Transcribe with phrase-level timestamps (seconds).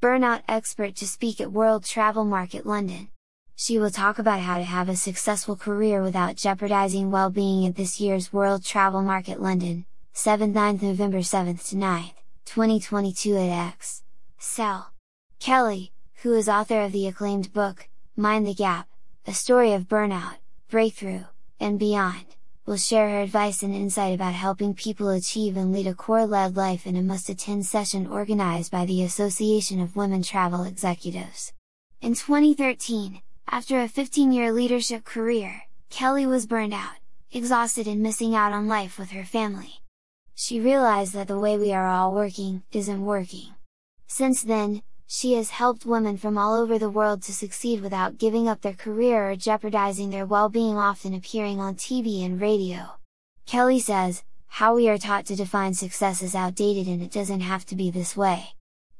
[0.00, 3.08] burnout expert to speak at World Travel Market London.
[3.54, 8.00] She will talk about how to have a successful career without jeopardizing well-being at this
[8.00, 9.84] year's World Travel Market London,
[10.14, 12.14] 7th 9th November 7th to 9th,
[12.46, 14.02] 2022 at X.
[14.38, 14.92] Cell.
[15.38, 15.92] Kelly,
[16.22, 17.86] who is author of the acclaimed book,
[18.16, 18.88] Mind the Gap,
[19.26, 20.36] a story of burnout,
[20.70, 21.24] breakthrough,
[21.60, 22.24] and beyond,
[22.70, 26.86] will share her advice and insight about helping people achieve and lead a core-led life
[26.86, 31.52] in a must-attend session organized by the Association of Women Travel Executives.
[32.00, 36.94] In 2013, after a 15-year leadership career, Kelly was burned out,
[37.32, 39.80] exhausted and missing out on life with her family.
[40.36, 43.48] She realized that the way we are all working, isn't working.
[44.06, 44.82] Since then,
[45.12, 48.72] she has helped women from all over the world to succeed without giving up their
[48.72, 52.92] career or jeopardizing their well-being often appearing on TV and radio.
[53.44, 57.66] Kelly says, how we are taught to define success is outdated and it doesn't have
[57.66, 58.50] to be this way.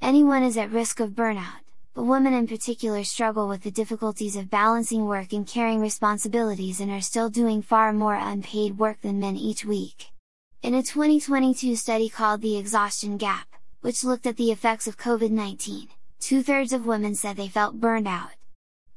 [0.03, 1.61] Anyone is at risk of burnout,
[1.95, 6.91] but women in particular struggle with the difficulties of balancing work and caring responsibilities and
[6.91, 10.11] are still doing far more unpaid work than men each week.
[10.61, 13.47] In a 2022 study called The Exhaustion Gap,
[13.81, 15.87] which looked at the effects of COVID-19,
[16.21, 18.31] two thirds of women said they felt burned out.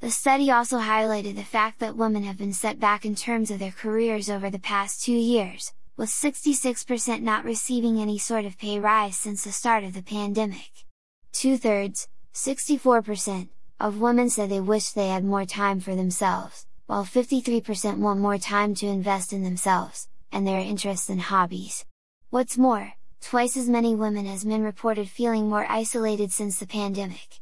[0.02, 3.60] The study also highlighted the fact that women have been set back in terms of
[3.60, 8.80] their careers over the past two years, with 66% not receiving any sort of pay
[8.80, 10.86] rise since the start of the pandemic.
[11.32, 13.48] Two thirds, 64%,
[13.80, 18.38] of women said they wish they had more time for themselves, while 53% want more
[18.38, 21.86] time to invest in themselves, and their interests and hobbies.
[22.30, 22.94] What's more,
[23.24, 27.40] twice as many women as men reported feeling more isolated since the pandemic.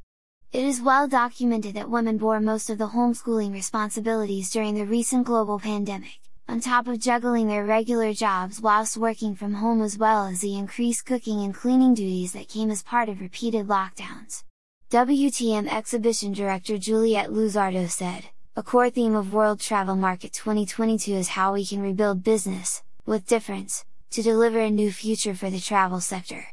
[0.54, 5.26] It is well documented that women bore most of the homeschooling responsibilities during the recent
[5.26, 10.28] global pandemic, on top of juggling their regular jobs whilst working from home as well
[10.28, 14.44] as the increased cooking and cleaning duties that came as part of repeated lockdowns.
[14.92, 21.30] WTM Exhibition Director Juliette Losardo said, A core theme of World Travel Market 2022 is
[21.30, 26.02] how we can rebuild business, with difference, to deliver a new future for the travel
[26.02, 26.48] sector.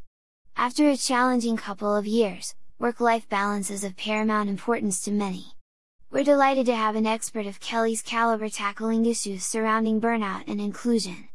[0.57, 5.55] After a challenging couple of years, work-life balance is of paramount importance to many.
[6.09, 11.31] We're delighted to have an expert of Kelly's caliber tackling issues surrounding burnout and inclusion.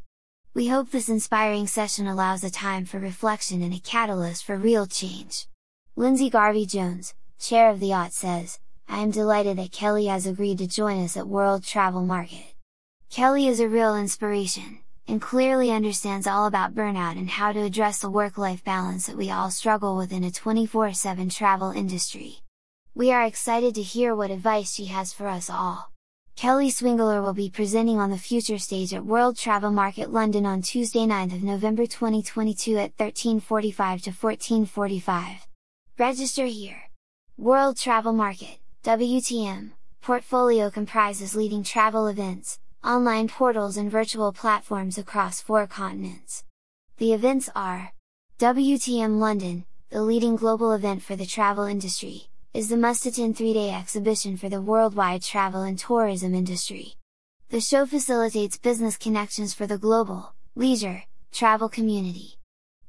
[0.54, 4.86] We hope this inspiring session allows a time for reflection and a catalyst for real
[4.86, 5.46] change.
[5.94, 10.56] Lindsay Garvey Jones, chair of the OT says, I am delighted that Kelly has agreed
[10.58, 12.54] to join us at World Travel Market.
[13.10, 18.00] Kelly is a real inspiration and clearly understands all about burnout and how to address
[18.00, 22.38] the work-life balance that we all struggle with in a 24-7 travel industry.
[22.94, 25.90] We are excited to hear what advice she has for us all.
[26.36, 30.62] Kelly Swingler will be presenting on the future stage at World Travel Market London on
[30.62, 35.46] Tuesday 9th of November 2022 at 1345 to 1445.
[35.96, 36.90] Register here!
[37.36, 39.70] World Travel Market, WTM,
[40.00, 46.44] portfolio comprises leading travel events, online portals and virtual platforms across four continents.
[46.98, 47.92] The events are
[48.38, 54.36] WTM London, the leading global event for the travel industry, is the must-attend three-day exhibition
[54.36, 56.96] for the worldwide travel and tourism industry.
[57.48, 62.38] The show facilitates business connections for the global, leisure, travel community.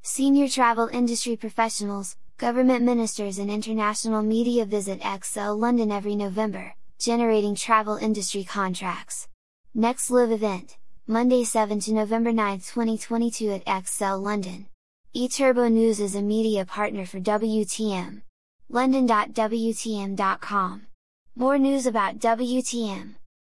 [0.01, 7.55] Senior travel industry professionals, government ministers and international media visit ExCeL London every November, generating
[7.55, 9.29] travel industry contracts.
[9.77, 14.67] Next live event, Monday 7 to November 9, 2022 at ExCeL London.
[15.13, 18.21] eTurbo News is a media partner for WTM.
[18.69, 20.87] london.wtm.com.
[21.35, 23.15] More news about WTM,